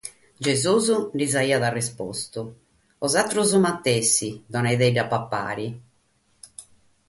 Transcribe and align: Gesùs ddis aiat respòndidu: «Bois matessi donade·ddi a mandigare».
Gesùs 0.45 0.85
ddis 1.13 1.33
aiat 1.41 1.63
respòndidu: 1.77 2.41
«Bois 3.03 3.53
matessi 3.65 4.29
donade·ddi 4.53 4.99
a 5.03 5.05
mandigare». 5.11 5.67